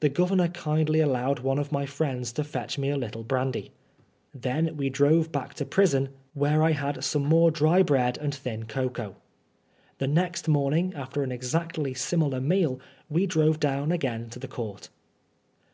The 0.00 0.08
Governor 0.08 0.48
kindly 0.48 1.00
allowed 1.00 1.40
one 1.40 1.58
of 1.58 1.70
my 1.70 1.84
friends 1.84 2.32
to 2.32 2.42
fetch 2.42 2.78
me 2.78 2.88
a 2.88 2.96
little 2.96 3.22
brandy. 3.22 3.70
Then 4.34 4.78
we 4.78 4.88
drove 4.88 5.30
back 5.30 5.52
to 5.56 5.66
prison, 5.66 6.08
where 6.32 6.62
I 6.62 6.70
had 6.70 6.96
160 6.96 6.96
PBISONEB 6.96 7.02
FOB 7.02 7.02
BLASPHEMY. 7.02 7.12
some 7.12 7.38
more 7.38 7.50
dry 7.50 7.82
bread 7.82 8.16
and 8.16 8.34
thin 8.34 8.64
cocoa. 8.64 9.16
The 9.98 10.08
next 10.08 10.48
mom 10.48 10.72
ingy 10.72 10.94
after 10.94 11.22
an 11.22 11.32
exactly 11.32 11.92
similar 11.92 12.40
meal, 12.40 12.80
we 13.10 13.26
drove 13.26 13.60
do^vim 13.60 13.92
again 13.92 14.30
to 14.30 14.38
the 14.38 14.48
court. 14.48 14.88